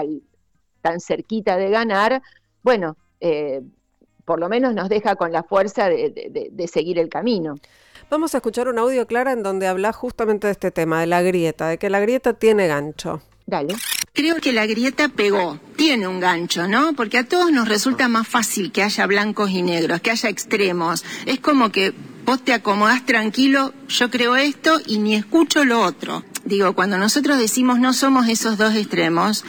[0.81, 2.21] tan cerquita de ganar,
[2.61, 3.61] bueno, eh,
[4.27, 7.55] por lo menos nos deja con la fuerza de, seguir el camino.
[8.09, 11.21] Vamos a escuchar un audio, Clara, en donde habla justamente de este tema, de la
[11.21, 13.21] grieta, de que la grieta tiene gancho.
[13.45, 13.75] Dale.
[14.11, 16.91] Creo que la grieta pegó, tiene un gancho, ¿no?
[16.91, 21.05] Porque a todos nos resulta más fácil que haya blancos y negros, que haya extremos.
[21.25, 21.93] Es como que
[22.25, 26.25] vos te acomodás tranquilo, yo creo esto y ni escucho lo otro.
[26.43, 29.45] Digo, cuando nosotros decimos no somos esos dos extremos,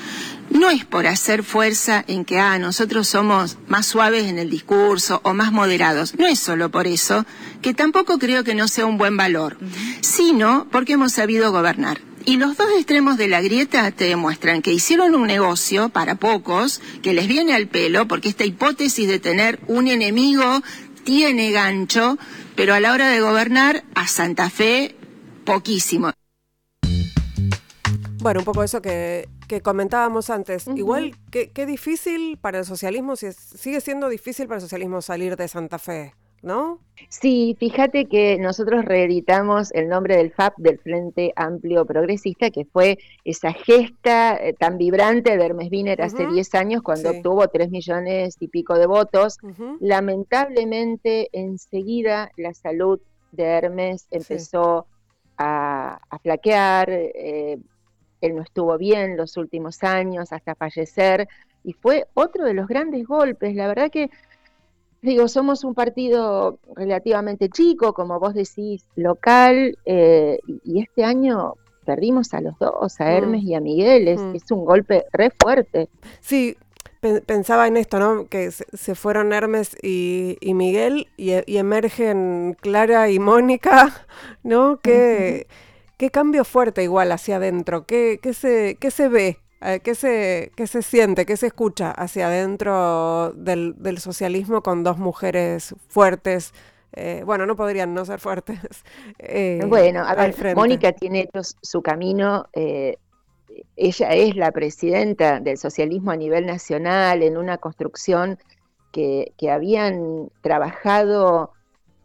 [0.51, 5.21] no es por hacer fuerza en que, ah, nosotros somos más suaves en el discurso
[5.25, 6.15] o más moderados.
[6.19, 7.27] No es solo por eso,
[7.63, 9.59] que tampoco creo que no sea un buen valor,
[10.01, 12.01] sino porque hemos sabido gobernar.
[12.25, 16.81] Y los dos extremos de la grieta te demuestran que hicieron un negocio para pocos,
[17.03, 20.63] que les viene al pelo, porque esta hipótesis de tener un enemigo
[21.05, 22.19] tiene gancho,
[22.55, 24.95] pero a la hora de gobernar a Santa Fe,
[25.45, 26.13] poquísimo.
[28.19, 29.29] Bueno, un poco eso que,
[29.63, 30.67] comentábamos antes.
[30.69, 35.49] Igual, qué, difícil para el socialismo, si sigue siendo difícil para el socialismo salir de
[35.49, 36.81] Santa Fe, ¿no?
[37.09, 42.99] Sí, fíjate que nosotros reeditamos el nombre del FAP, del Frente Amplio Progresista, que fue
[43.25, 48.37] esa gesta eh, tan vibrante de Hermes Wiener hace 10 años cuando obtuvo 3 millones
[48.41, 49.39] y pico de votos.
[49.81, 53.01] Lamentablemente, enseguida la salud
[53.33, 54.87] de Hermes empezó
[55.39, 56.91] a, flaquear.
[56.91, 57.59] Eh,
[58.21, 61.29] él no estuvo bien los últimos años hasta fallecer
[61.65, 63.55] y fue otro de los grandes golpes.
[63.55, 64.11] La verdad que,
[65.03, 71.55] digo, somos un partido relativamente chico, como vos decís, local, eh, y este año
[71.85, 73.09] perdimos a los dos, a mm.
[73.09, 74.35] Hermes y a Miguel, es, mm.
[74.35, 75.89] es un golpe re fuerte.
[76.21, 76.57] Sí,
[77.01, 78.27] pensaba en esto, ¿no?
[78.29, 84.07] Que se fueron Hermes y, Miguel y, emergen Clara y Mónica,
[84.43, 84.79] ¿no?
[84.79, 85.47] Que...
[85.99, 87.85] ¿Qué cambio fuerte igual hacia adentro?
[87.85, 89.39] ¿Qué, qué, se, qué se ve?
[89.61, 91.27] Eh, ¿Qué se, qué se siente?
[91.27, 96.55] ¿Qué se escucha hacia adentro del, del socialismo con dos mujeres fuertes?
[96.93, 98.59] Eh, bueno, no podrían no ser fuertes.
[99.19, 102.49] Eh, bueno, a ver, Mónica tiene hecho su camino
[103.77, 108.39] ella es la presidenta del socialismo a nivel nacional en una construcción
[108.93, 111.53] que, habían trabajado,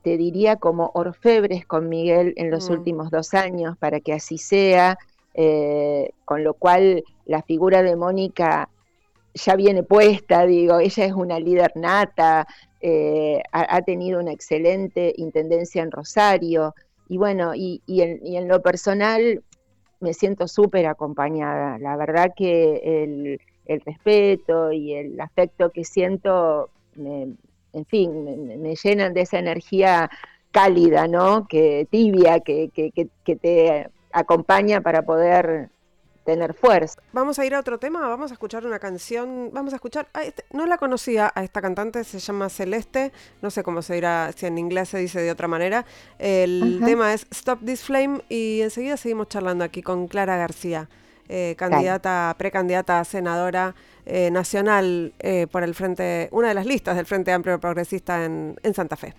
[0.03, 2.73] te diría, como orfebres con Miguel en los mm.
[2.73, 4.99] últimos dos años para que así sea,
[5.33, 8.69] eh, con lo cual la figura de Mónica
[9.33, 12.45] ya viene puesta, digo, ella es una líder nata,
[12.81, 16.75] eh, ha, tenido una excelente intendencia en Rosario,
[17.09, 19.41] y bueno, y, en, lo personal
[20.01, 23.39] me siento súper acompañada, la verdad que el,
[23.85, 26.69] respeto y el afecto que siento,
[27.73, 30.09] en fin, me, llenan de esa energía
[30.51, 31.47] cálida, ¿no?
[31.47, 35.69] Que tibia, que, que te acompaña para poder
[36.23, 37.01] tener fuerza.
[37.11, 40.45] Vamos a ir a otro tema, vamos a escuchar una canción, vamos a escuchar, este,
[40.51, 44.45] no la conocía a esta cantante, se llama Celeste, no sé cómo se dirá, si
[44.45, 45.85] en inglés se dice de otra manera.
[46.19, 50.89] El tema es Stop This Flame y enseguida seguimos charlando aquí con Clara García.
[51.35, 53.73] Eh, candidata, precandidata a senadora
[54.05, 58.73] eh, nacional eh, por el frente, una de las listas del Frente Amplio Progresista en
[58.75, 59.15] Santa Fe.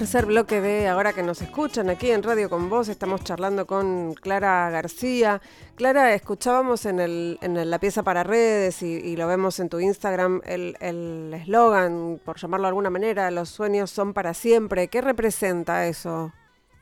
[0.00, 2.88] Tercer bloque de Ahora que nos escuchan aquí en Radio con Vos.
[2.88, 5.42] Estamos charlando con Clara García.
[5.74, 10.40] Clara, escuchábamos en, el, en la pieza para redes y, lo vemos en tu Instagram
[10.46, 14.88] el eslogan, por llamarlo de alguna manera, los sueños son para siempre.
[14.88, 16.32] ¿Qué representa eso?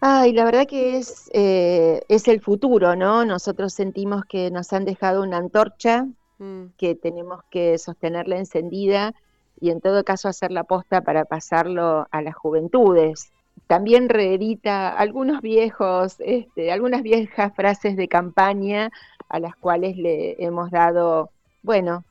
[0.00, 3.24] Ay, la verdad que es, eh, es el futuro, ¿no?
[3.24, 6.06] Nosotros sentimos que nos han dejado una antorcha,
[6.38, 6.66] mm.
[6.76, 9.12] que tenemos que sostenerla encendida
[9.60, 13.30] y en todo caso hacer la posta para pasarlo a las juventudes.
[13.66, 18.90] También reedita algunos viejos, este, algunas viejas frases de campaña
[19.28, 21.30] a las cuales le hemos dado,
[21.62, 22.04] bueno,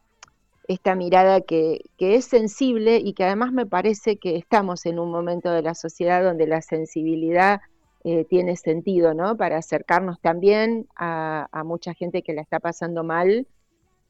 [0.68, 5.10] esta mirada que, que, es sensible y que además me parece que estamos en un
[5.12, 7.62] momento de la sociedad donde la sensibilidad
[8.04, 9.38] eh, tiene sentido, ¿no?
[9.38, 13.48] Para acercarnos también a, a, mucha gente que la está pasando mal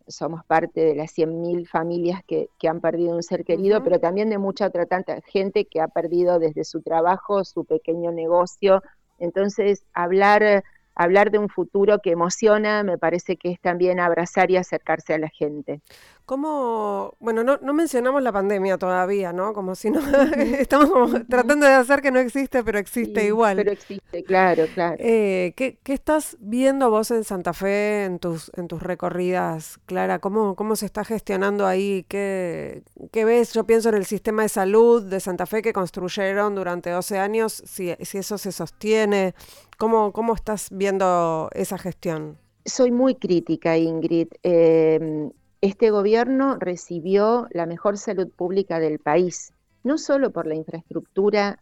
[0.08, 4.38] somos parte de las 100.000 familias que, han perdido un ser querido, pero también de
[4.38, 8.82] mucha otra tanta gente que ha perdido desde su trabajo, su pequeño negocio.
[9.20, 10.64] Entonces, hablar
[10.98, 15.20] hablar de un futuro que emociona, me parece que es también abrazar y acercarse a
[15.20, 15.80] la gente.
[16.26, 19.54] ¿Cómo, bueno, no, no mencionamos la pandemia todavía, ¿no?
[19.54, 20.02] Como si no,
[20.60, 23.56] estamos tratando de hacer que no existe, pero existe igual.
[23.56, 24.98] Pero existe, claro, claro.
[25.00, 30.20] Eh, ¿qué, ¿qué, estás viendo vos en Santa Fe, en tus, en tus recorridas, Clara?
[30.20, 32.06] ¿Cómo, ¿Cómo se está gestionando ahí?
[32.10, 32.84] ¿Qué,
[33.14, 33.54] ¿Qué ves?
[33.54, 37.64] Yo pienso en el sistema de salud de Santa Fe que construyeron durante 12 años,
[37.66, 39.34] si, si eso se sostiene.
[39.78, 42.38] ¿Cómo, ¿Cómo estás viendo esa gestión?
[42.66, 44.28] Soy muy crítica, Ingrid.
[44.42, 51.60] Em, este gobierno recibió la mejor salud pública del país, no solo por la infraestructura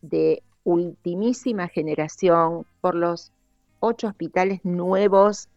[0.00, 3.32] de ultimísima generación, por los
[3.80, 5.48] ocho hospitales nuevos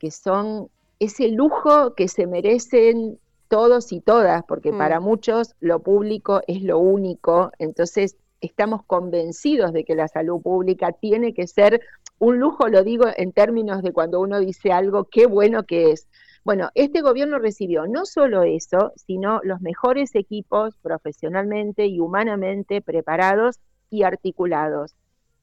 [0.00, 5.04] que son ese lujo que se merecen todos y todas, porque para mm.
[5.04, 11.34] muchos lo público es lo único, entonces estamos convencidos de que la salud pública tiene
[11.34, 11.80] que ser
[12.18, 16.08] un lujo, lo digo en términos de cuando uno dice algo, qué bueno que es.
[16.44, 23.58] Bueno, este gobierno recibió no solo eso, sino los mejores equipos profesionalmente y humanamente preparados
[23.90, 24.94] y articulados.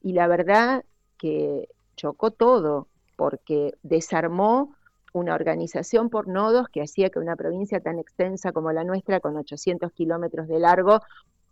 [0.02, 0.84] Y la verdad
[1.18, 4.74] que chocó todo, porque desarmó
[5.12, 9.36] una organización por nodos que hacía que una provincia tan extensa como la nuestra, con
[9.36, 11.00] 800 kilómetros de largo,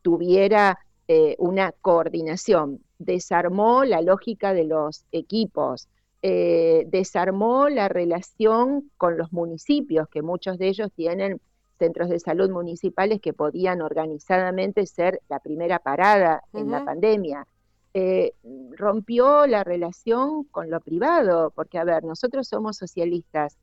[0.03, 5.89] tuviera eh, una coordinación, desarmó la lógica de los equipos,
[6.23, 11.41] eh, desarmó la relación con los municipios, que muchos de ellos tienen
[11.79, 17.47] centros de salud municipales que podían organizadamente ser la primera parada en la pandemia.
[17.95, 18.35] Eh,
[18.73, 23.57] rompió la relación con lo privado, porque a ver, nosotros somos socialistas,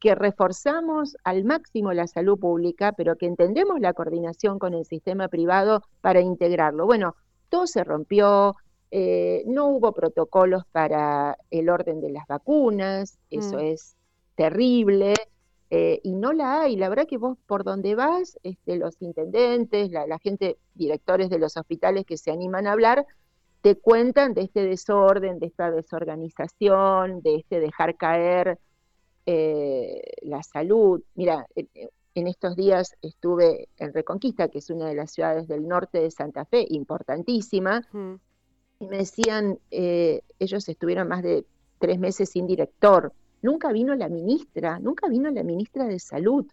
[0.00, 5.28] que reforzamos al máximo la salud pública, pero que entendemos la coordinación con el sistema
[5.28, 6.86] privado para integrarlo.
[6.86, 7.16] Bueno,
[7.48, 8.56] todo se rompió,
[8.90, 13.60] eh, no hubo protocolos para el orden de las vacunas, eso mm.
[13.60, 13.96] es
[14.34, 15.14] terrible,
[15.70, 16.76] eh, y no la hay.
[16.76, 21.38] La verdad que vos por donde vas, este, los intendentes, la, la gente, directores de
[21.38, 23.04] los hospitales que se animan a hablar,
[23.60, 28.58] te cuentan de este desorden, de esta desorganización, de este dejar caer
[29.30, 31.02] eh, la salud.
[31.14, 31.46] Mira,
[32.14, 36.10] en estos días estuve en Reconquista, que es una de las ciudades del norte de
[36.10, 37.86] Santa Fe, importantísima,
[38.80, 41.44] y me decían, eh, ellos estuvieron más de
[41.78, 43.12] tres meses sin director,
[43.42, 46.46] nunca vino la ministra, nunca vino la ministra de Salud.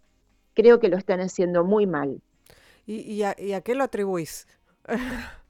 [0.53, 2.19] creo que lo están haciendo muy mal.
[2.85, 4.47] ¿Y, a, qué lo atribuís?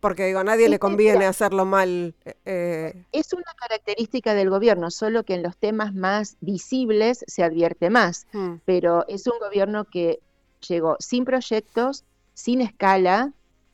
[0.00, 2.14] Porque digo, a nadie le conviene hacerlo mal.
[2.24, 3.04] Eh, eh.
[3.12, 8.26] Es una característica del gobierno, solo que en los temas más visibles se advierte más.
[8.32, 8.56] Hmm.
[8.64, 10.20] Pero es un gobierno que
[10.66, 12.04] llegó sin proyectos,
[12.34, 13.32] sin escala,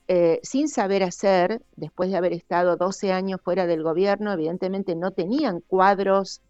[0.09, 5.13] eh, sin saber hacer, después de haber estado 12 años fuera del gobierno, evidentemente no
[5.13, 6.43] tenían cuadros,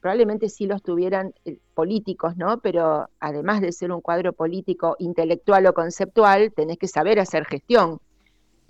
[0.00, 2.58] probablemente sí los tuvieran eh, políticos, ¿no?
[2.60, 8.00] Pero además de ser un cuadro político intelectual o conceptual, tenés que saber hacer gestión.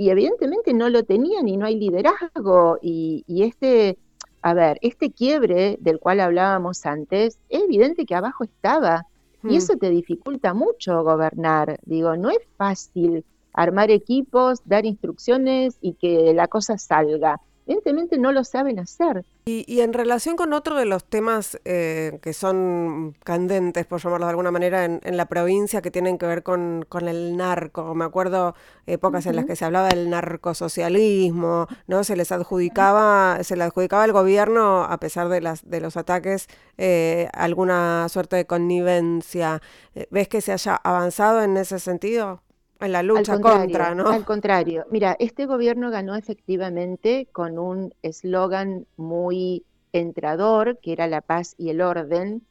[0.02, 2.76] Y evidentemente no lo tenían y no hay liderazgo.
[2.82, 3.96] Y, y este,
[4.42, 9.06] a ver, este quiebre del cual hablábamos antes, es evidente que abajo estaba.
[9.44, 9.58] Y hmm.
[9.58, 11.78] eso te dificulta mucho gobernar.
[11.84, 17.40] Digo, no es fácil armar equipos, dar instrucciones y que la cosa salga.
[17.66, 19.24] Evidentemente no lo saben hacer.
[19.44, 24.30] Y, en relación con otro de los temas eh, que son candentes, por llamarlo de
[24.30, 27.94] alguna manera, en, la provincia que tienen que ver con, el narco.
[27.94, 28.54] Me acuerdo
[28.86, 32.04] épocas en las que se hablaba del narcosocialismo, ¿no?
[32.04, 36.48] Se les adjudicaba, se le adjudicaba al gobierno, a pesar de las, de los ataques,
[36.78, 39.60] eh, alguna suerte de connivencia.
[39.94, 42.42] Eh, ¿Ves que se haya avanzado en ese sentido?
[42.82, 44.08] En la lucha contra, ¿no?
[44.08, 44.86] Al contrario.
[44.90, 51.70] Mira, este gobierno ganó efectivamente con un eslogan muy entrador, que era la paz y
[51.70, 52.42] el orden,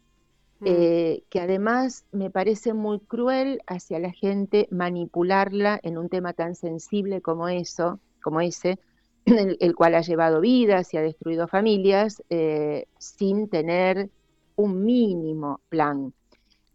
[0.60, 0.66] mm.
[0.66, 6.56] eh, que además me parece muy cruel hacia la gente manipularla en un tema tan
[6.56, 8.80] sensible como eso, como ese,
[9.26, 14.10] el, cual ha llevado vidas y ha destruido familias, eh, sin tener
[14.56, 16.14] un mínimo plan.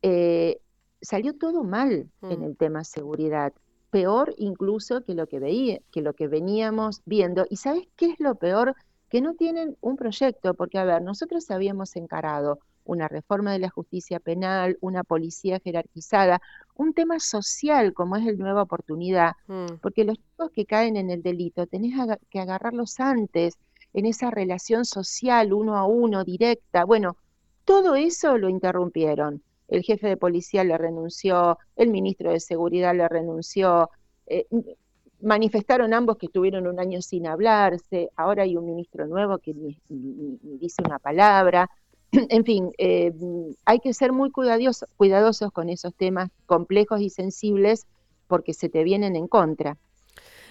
[0.02, 0.58] Eh,
[1.06, 2.42] salió todo mal en mm.
[2.42, 3.52] el tema seguridad,
[3.90, 7.46] peor incluso que lo que veía, que lo que veníamos viendo.
[7.48, 8.74] ¿Y sabes qué es lo peor?
[9.08, 13.70] Que no tienen un proyecto, porque a ver, nosotros habíamos encarado una reforma de la
[13.70, 16.40] justicia penal, una policía jerarquizada,
[16.74, 19.78] un tema social como es el nueva oportunidad, mm.
[19.80, 21.94] porque los chicos que caen en el delito tenés
[22.30, 23.58] que agarrarlos antes,
[23.92, 26.84] en esa relación social uno a uno, directa.
[26.84, 27.16] Bueno,
[27.64, 33.08] todo eso lo interrumpieron el jefe de policía le renunció, el ministro de Seguridad le
[33.08, 33.90] renunció,
[34.26, 34.46] eh,
[35.20, 39.80] manifestaron ambos que estuvieron un año sin hablarse, ahora hay un ministro nuevo que ni,
[39.88, 41.70] dice una palabra.
[42.30, 43.12] En fin, eh,
[43.64, 47.86] hay que ser muy cuidadosos, con esos temas complejos y sensibles
[48.28, 49.76] porque se te vienen en contra.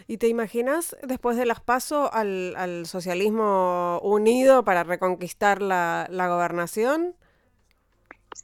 [0.08, 7.16] ¿Y te imaginas después de las PASO al, socialismo unido para reconquistar la gobernación?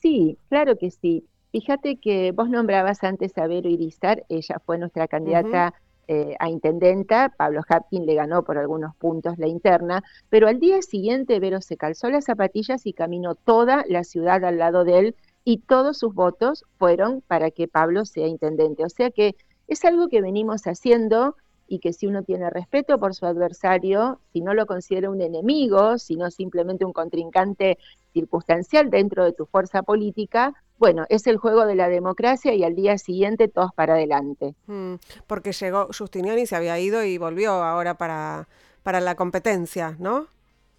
[0.02, 1.26] Sí, claro que sí.
[1.52, 5.74] Fíjate que vos nombrabas antes a Vero Irizar, ella fue nuestra candidata
[6.08, 10.82] eh, a intendenta, Pablo Hapkin le ganó por algunos puntos la interna, pero al día
[10.82, 15.16] siguiente Vero se calzó las zapatillas y caminó toda la ciudad al lado de él
[15.44, 18.84] y todos sus votos fueron para que Pablo sea intendente.
[18.84, 19.36] O sea que
[19.68, 21.36] es algo que venimos haciendo
[21.72, 25.98] y que si uno tiene respeto por su adversario, si no lo considera un enemigo,
[25.98, 27.78] sino simplemente un contrincante
[28.12, 32.76] circunstancial dentro de tu fuerza política, bueno, es el juego de la democracia y al
[32.76, 34.54] día siguiente todos para adelante.
[34.68, 34.96] Mm,
[35.28, 38.50] porque llegó Justiniani, se había ido y volvió ahora para,
[38.84, 40.28] para la competencia, ¿no?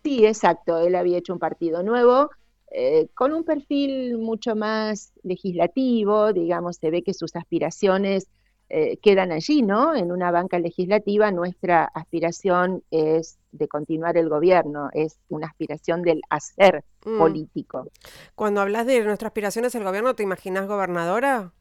[0.05, 0.77] Sí, exacto.
[0.77, 2.29] Él había hecho un partido nuevo
[2.71, 8.29] eh, con un perfil mucho más legislativo, digamos, se ve que sus aspiraciones
[8.75, 9.95] eh, quedan allí, ¿no?
[9.95, 16.23] En una banca legislativa nuestra aspiración es de continuar el gobierno, es una aspiración del
[16.31, 17.19] hacer mm.
[17.19, 17.91] político.
[18.35, 21.53] Cuando hablas de nuestra aspiración es el gobierno, ¿te imaginas gobernadora?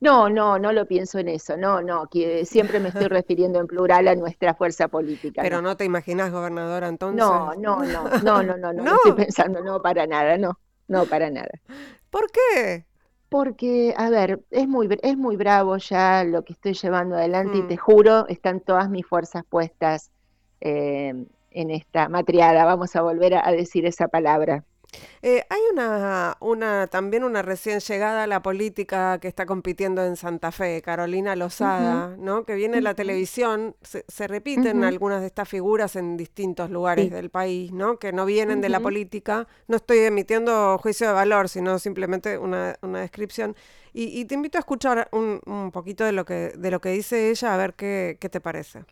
[0.00, 3.66] No, no, no lo pienso en eso, no, no, que siempre me estoy refiriendo en
[3.66, 5.42] plural a nuestra fuerza política.
[5.42, 7.18] Pero no, te imaginas gobernadora entonces.
[7.18, 11.04] No, no, no, no, no, no, no, no estoy pensando, no, para nada, no, no,
[11.06, 11.50] para nada.
[12.10, 12.86] ¿Por qué?
[13.28, 17.62] Porque, a ver, es muy, es muy bravo ya lo que estoy llevando adelante y
[17.62, 17.68] mm.
[17.68, 20.10] te juro, están todas mis fuerzas puestas
[20.60, 21.12] eh,
[21.50, 24.64] en esta matriada, vamos a volver a decir esa palabra.
[25.22, 30.16] Eh, hay una, una, también una recién llegada a la política que está compitiendo en
[30.16, 32.44] Santa Fe, Carolina Lozada, ¿no?
[32.44, 37.30] Que viene en la televisión, se, repiten algunas de estas figuras en distintos lugares del
[37.30, 37.98] país, ¿no?
[37.98, 39.46] Que no vienen de la política.
[39.68, 43.56] No estoy emitiendo juicio de valor, sino simplemente una, una descripción.
[43.98, 47.30] Y, te invito a escuchar un, un, poquito de lo que de lo que dice
[47.30, 48.84] ella, a ver qué, qué te parece.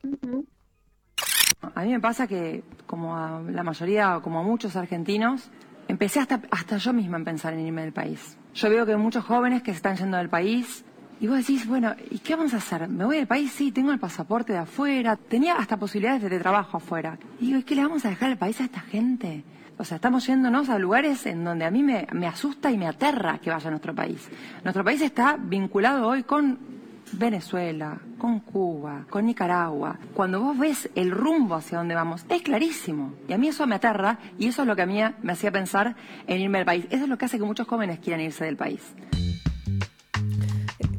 [1.74, 5.50] A mí me pasa que, como a la mayoría, como a muchos argentinos,
[5.88, 8.36] Empecé hasta, hasta yo misma en pensar en irme del país.
[8.54, 10.84] Yo veo que hay muchos jóvenes que se están yendo del país
[11.20, 12.88] y vos decís, bueno, ¿y qué vamos a hacer?
[12.88, 13.52] ¿Me voy del país?
[13.52, 17.18] Sí, tengo el pasaporte de afuera, tenía hasta posibilidades de trabajo afuera.
[17.40, 19.44] Y digo, ¿y qué le vamos a dejar al país a esta gente?
[19.76, 22.86] O sea, estamos yéndonos a lugares en donde a mí me, me asusta y me
[22.86, 24.28] aterra que vaya nuestro país.
[24.62, 26.73] Nuestro país está vinculado hoy con
[27.18, 29.98] Venezuela, con Cuba, con Nicaragua.
[30.14, 33.14] Cuando vos ves el rumbo hacia donde vamos, es clarísimo.
[33.28, 35.52] Y a mí eso me aterra y eso es lo que a mí me hacía
[35.52, 35.96] pensar
[36.26, 36.86] en irme del país.
[36.90, 38.94] Eso es lo que hace que muchos jóvenes quieran irse del país.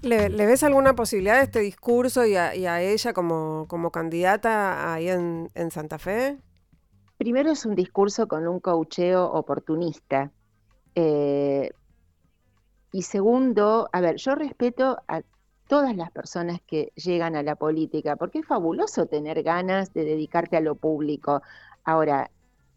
[0.02, 5.50] ¿Le, ves alguna posibilidad de este discurso y a, ella como, como, candidata ahí en,
[5.72, 6.38] Santa Fe?
[7.18, 10.32] Primero es un discurso con un cocheo oportunista.
[10.94, 11.72] Eh,
[12.92, 15.22] y segundo, a ver, yo respeto a
[15.68, 20.58] todas las personas que llegan a la política, porque es fabuloso tener ganas de dedicarte
[20.58, 21.42] a lo público.
[21.84, 22.30] Ahora,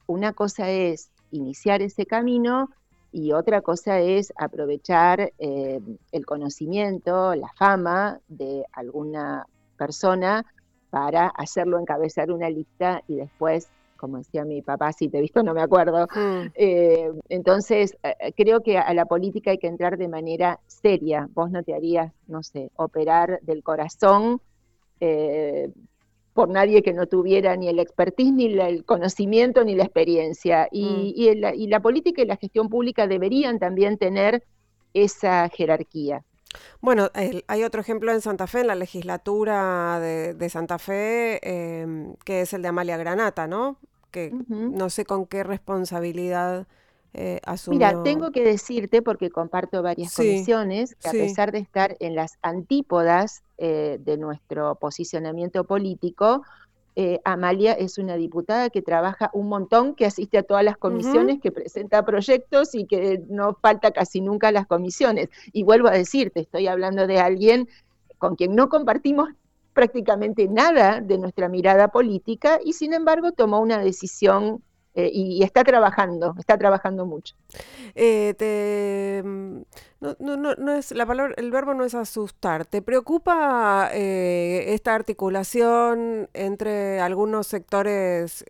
[0.06, 2.70] una cosa es iniciar ese camino
[3.12, 5.80] y otra cosa es aprovechar eh,
[6.12, 10.44] el conocimiento, la fama de alguna persona
[10.90, 13.68] para hacerlo encabezar una lista y después,
[13.98, 16.06] como decía mi papá, si te he visto no me acuerdo.
[16.14, 16.46] Mm.
[16.54, 21.28] Eh, entonces, eh, creo que a la política hay que entrar de manera seria.
[21.34, 24.40] Vos no te harías, no sé, operar del corazón
[26.38, 30.68] por nadie que no tuviera ni el expertise, ni el conocimiento, ni la experiencia.
[30.70, 31.68] Y, mm.
[31.68, 34.44] la, política y la gestión pública deberían también tener
[34.94, 36.24] esa jerarquía.
[36.80, 42.42] Bueno, hay otro ejemplo en Santa Fe, en la legislatura de, Santa Fe, em, que
[42.42, 43.78] es el de Amalia Granata, ¿no?
[44.10, 46.66] Que no sé con qué responsabilidad
[47.14, 52.14] eh, Mira, tengo que decirte, porque comparto varias comisiones, que a pesar de estar en
[52.14, 56.42] las antípodas eh, de nuestro posicionamiento político,
[57.00, 61.40] eh, Amalia es una diputada que trabaja un montón, que asiste a todas las comisiones,
[61.40, 65.28] que presenta proyectos y que no falta casi nunca a las comisiones.
[65.52, 67.68] Y vuelvo a decirte, estoy hablando de alguien
[68.18, 69.28] con quien no compartimos
[69.74, 74.60] prácticamente nada de nuestra mirada política y sin embargo tomó una decisión
[74.98, 77.36] eh, y, está trabajando, está trabajando mucho.
[77.94, 79.60] Eh, mm,
[80.00, 82.66] no, es la palabra, el verbo no es asustar.
[82.66, 88.44] ¿Te preocupa eh, esta articulación entre algunos sectores,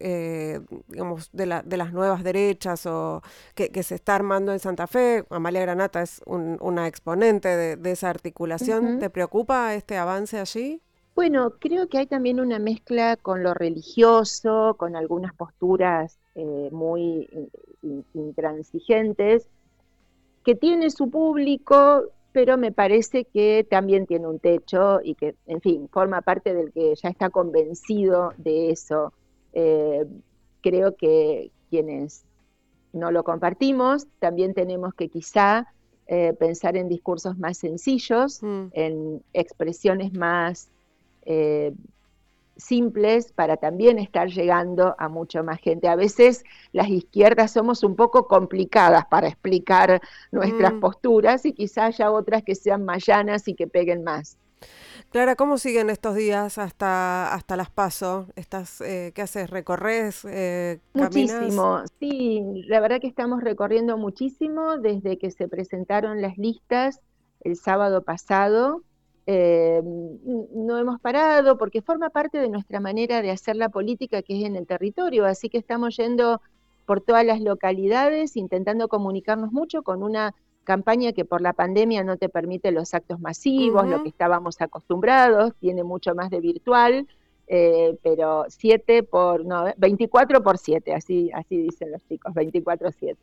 [0.88, 3.20] digamos, de, las nuevas derechas o
[3.54, 5.26] que, se está armando en Santa Fe?
[5.28, 9.00] Amalia Granata es una exponente de, esa articulación.
[9.00, 10.80] ¿Te preocupa este avance allí?
[11.18, 17.28] Bueno, creo que hay también una mezcla con lo religioso, con algunas posturas eh, muy
[18.14, 19.48] intransigentes,
[20.44, 25.60] que tiene su público, pero me parece que también tiene un techo y que, en
[25.60, 29.12] fin, forma parte del que ya está convencido de eso.
[29.52, 30.06] Eh,
[30.60, 32.24] creo que quienes
[32.92, 35.66] no lo compartimos, también tenemos que quizá
[36.06, 38.66] eh, pensar en discursos más sencillos, mm.
[38.74, 40.70] en expresiones más
[42.58, 45.88] simples para también estar llegando a mucho más gente.
[45.88, 50.00] A veces las izquierdas somos un poco complicadas para explicar
[50.32, 50.80] nuestras mm.
[50.80, 54.36] posturas y quizás haya otras que sean más llanas y que peguen más.
[55.10, 58.26] Clara, ¿cómo siguen estos días hasta, hasta las paso?
[58.36, 59.48] Estás, eh, ¿Qué haces?
[59.48, 60.26] ¿Recorres?
[60.28, 67.00] Eh, muchísimo, sí, la verdad que estamos recorriendo muchísimo desde que se presentaron las listas
[67.40, 68.82] el sábado pasado.
[69.30, 74.38] Eh, no hemos parado porque forma parte de nuestra manera de hacer la política que
[74.38, 76.40] es en el territorio, así que estamos yendo
[76.86, 82.16] por todas las localidades intentando comunicarnos mucho con una campaña que por la pandemia no
[82.16, 87.06] te permite los actos masivos, lo que estábamos acostumbrados, tiene mucho más de virtual,
[87.50, 93.16] eh, pero 7 por, no, 24 por 7, así, así dicen los chicos, 24-7.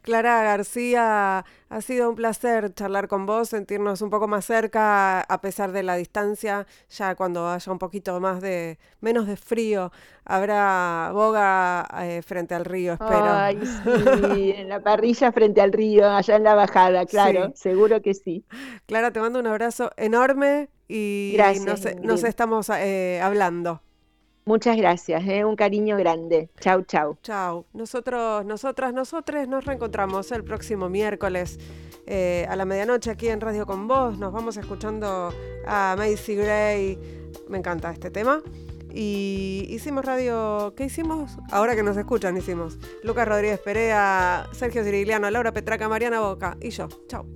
[0.00, 5.40] Clara García, ha sido un placer charlar con vos, sentirnos un poco más cerca a
[5.40, 9.92] pesar de la distancia, ya cuando haya un poquito más de, menos de frío,
[10.24, 13.26] habrá boga eh, frente al río, espero.
[13.26, 18.14] Ay, sí, en la parrilla frente al río, allá en la bajada, claro, seguro que
[18.14, 18.44] sí.
[18.86, 21.36] Clara, te mando un abrazo enorme y
[22.02, 23.82] nos, estamos eh, hablando.
[24.44, 26.50] Muchas gracias, eh, un cariño grande.
[26.60, 27.16] Chau, chau.
[27.20, 27.66] Chau.
[27.72, 31.58] Nosotros, nosotras, nosotros nos reencontramos el próximo miércoles
[32.06, 34.16] eh, a la medianoche aquí en Radio con Vos.
[34.18, 35.32] Nos vamos escuchando
[35.66, 36.98] a Macy Gray.
[37.48, 38.40] Me encanta este tema.
[38.94, 40.72] Y hicimos radio.
[40.76, 41.36] ¿Qué hicimos?
[41.50, 42.78] Ahora que nos escuchan, hicimos.
[43.02, 46.88] Lucas Rodríguez Perea, Sergio Cirigliano, Laura Petraca, Mariana Boca y yo.
[47.08, 47.26] Chau.